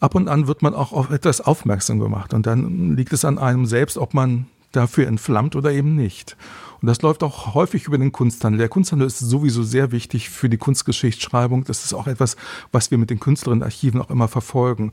[0.00, 3.38] ab und an wird man auch auf etwas aufmerksam gemacht und dann liegt es an
[3.38, 6.36] einem selbst, ob man dafür entflammt oder eben nicht.
[6.80, 8.58] Und das läuft auch häufig über den Kunsthandel.
[8.58, 11.64] Der Kunsthandel ist sowieso sehr wichtig für die Kunstgeschichtsschreibung.
[11.64, 12.36] Das ist auch etwas,
[12.70, 14.92] was wir mit den Künstlerinnenarchiven auch immer verfolgen.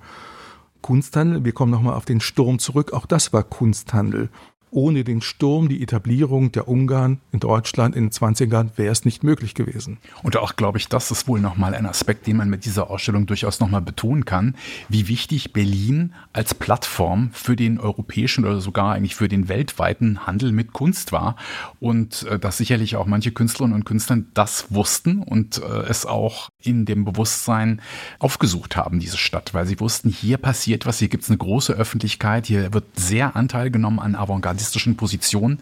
[0.81, 4.29] Kunsthandel, wir kommen nochmal auf den Sturm zurück, auch das war Kunsthandel
[4.73, 9.23] ohne den Sturm, die Etablierung der Ungarn in Deutschland in den 20ern wäre es nicht
[9.23, 9.99] möglich gewesen.
[10.23, 13.25] Und auch, glaube ich, das ist wohl nochmal ein Aspekt, den man mit dieser Ausstellung
[13.25, 14.55] durchaus nochmal betonen kann,
[14.89, 20.51] wie wichtig Berlin als Plattform für den europäischen oder sogar eigentlich für den weltweiten Handel
[20.51, 21.35] mit Kunst war.
[21.79, 26.49] Und äh, dass sicherlich auch manche Künstlerinnen und Künstler das wussten und äh, es auch
[26.63, 27.79] in dem Bewusstsein
[28.19, 31.73] aufgesucht haben, diese Stadt, weil sie wussten, hier passiert was, hier gibt es eine große
[31.73, 35.59] Öffentlichkeit, hier wird sehr Anteil genommen an Avantgarde journalistischen Position.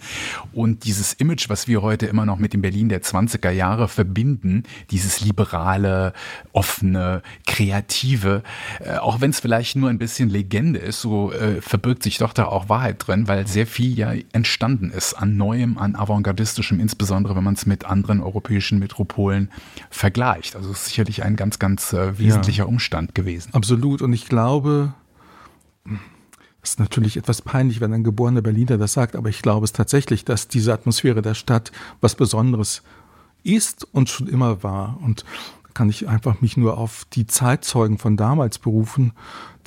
[0.53, 4.63] Und dieses Image, was wir heute immer noch mit dem Berlin der 20er Jahre verbinden,
[4.91, 6.13] dieses liberale,
[6.51, 8.43] offene, kreative,
[8.79, 12.33] äh, auch wenn es vielleicht nur ein bisschen Legende ist, so äh, verbirgt sich doch
[12.33, 17.35] da auch Wahrheit drin, weil sehr viel ja entstanden ist an Neuem, an Avantgardistischem, insbesondere
[17.35, 19.49] wenn man es mit anderen europäischen Metropolen
[19.89, 20.55] vergleicht.
[20.55, 23.53] Also es sicherlich ein ganz, ganz äh, wesentlicher ja, Umstand gewesen.
[23.53, 24.01] Absolut.
[24.01, 24.93] Und ich glaube,
[26.61, 29.73] das ist natürlich etwas peinlich, wenn ein geborener Berliner das sagt, aber ich glaube es
[29.73, 32.83] tatsächlich, dass diese Atmosphäre der Stadt was Besonderes
[33.43, 34.99] ist und schon immer war.
[35.01, 35.25] Und
[35.63, 39.13] da kann ich einfach mich nur auf die Zeitzeugen von damals berufen.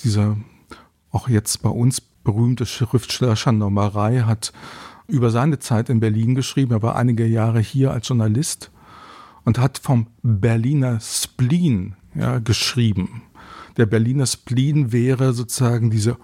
[0.01, 0.37] Dieser
[1.11, 4.53] auch jetzt bei uns berühmte Schriftsteller Schandau Marei hat
[5.07, 6.73] über seine Zeit in Berlin geschrieben.
[6.73, 8.71] Er war einige Jahre hier als Journalist
[9.45, 13.23] und hat vom Berliner Spleen ja, geschrieben.
[13.77, 16.17] Der Berliner Spleen wäre sozusagen diese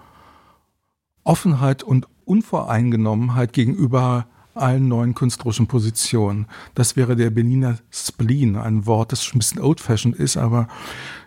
[1.23, 6.45] Offenheit und Unvoreingenommenheit gegenüber allen neuen künstlerischen Positionen.
[6.75, 10.67] Das wäre der Berliner Spleen, ein Wort, das schon ein bisschen old-fashioned ist, aber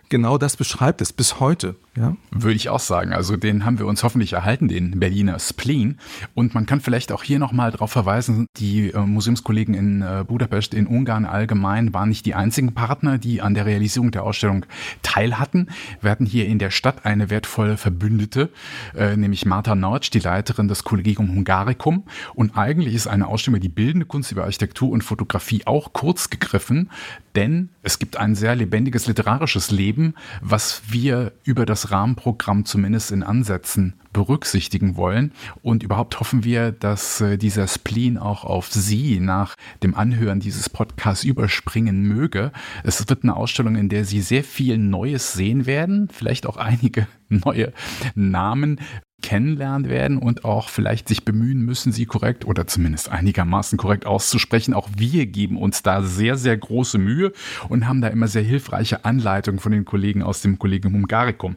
[0.09, 1.75] genau das beschreibt es bis heute.
[1.97, 2.15] Ja?
[2.31, 3.13] Würde ich auch sagen.
[3.13, 5.97] Also den haben wir uns hoffentlich erhalten, den Berliner Spleen.
[6.33, 10.73] Und man kann vielleicht auch hier nochmal darauf verweisen, die äh, Museumskollegen in äh, Budapest,
[10.73, 14.65] in Ungarn allgemein, waren nicht die einzigen Partner, die an der Realisierung der Ausstellung
[15.03, 15.67] teil hatten.
[16.01, 18.49] Wir hatten hier in der Stadt eine wertvolle Verbündete,
[18.95, 22.03] äh, nämlich Martha Nautsch, die Leiterin des Collegium Hungaricum.
[22.33, 26.29] Und eigentlich ist eine Ausstellung über die bildende Kunst, über Architektur und Fotografie auch kurz
[26.29, 26.89] gegriffen,
[27.35, 29.94] denn es gibt ein sehr lebendiges literarisches Leben,
[30.41, 35.33] was wir über das Rahmenprogramm zumindest in Ansätzen berücksichtigen wollen.
[35.61, 40.69] Und überhaupt hoffen wir, dass äh, dieser Spleen auch auf Sie nach dem Anhören dieses
[40.69, 42.53] Podcasts überspringen möge.
[42.83, 47.07] Es wird eine Ausstellung, in der Sie sehr viel Neues sehen werden, vielleicht auch einige
[47.29, 47.73] neue
[48.15, 48.79] Namen
[49.21, 54.73] kennenlernen werden und auch vielleicht sich bemühen müssen, sie korrekt oder zumindest einigermaßen korrekt auszusprechen.
[54.73, 57.31] Auch wir geben uns da sehr, sehr große Mühe
[57.67, 61.55] und haben da immer sehr hilfreiche Anleitungen von den Kollegen aus dem Kollegium Hungaricum.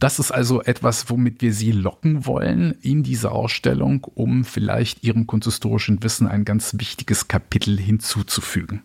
[0.00, 5.26] Das ist also etwas, womit wir Sie locken wollen in diese Ausstellung, um vielleicht Ihrem
[5.26, 8.82] kunsthistorischen Wissen ein ganz wichtiges Kapitel hinzuzufügen.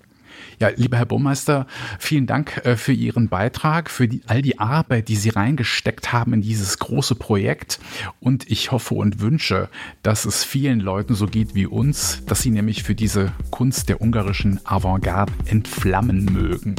[0.59, 1.67] Ja, lieber Herr Baumeister,
[1.99, 6.33] vielen Dank äh, für Ihren Beitrag, für die, all die Arbeit, die Sie reingesteckt haben
[6.33, 7.79] in dieses große Projekt.
[8.19, 9.69] Und ich hoffe und wünsche,
[10.03, 14.01] dass es vielen Leuten so geht wie uns, dass sie nämlich für diese Kunst der
[14.01, 16.75] ungarischen Avantgarde entflammen mögen.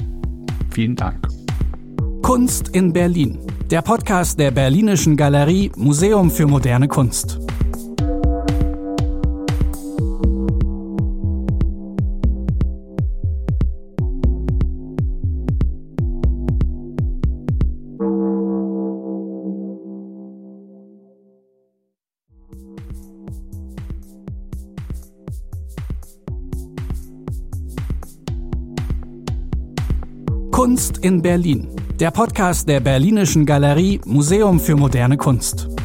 [0.70, 1.28] Vielen Dank.
[2.22, 3.38] Kunst in Berlin.
[3.70, 6.88] Der Podcast der Berlinischen Galerie Museum für moderne.
[6.88, 7.40] Kunst
[31.06, 31.68] in Berlin.
[32.00, 35.75] Der Podcast der Berlinischen Galerie Museum für moderne Kunst.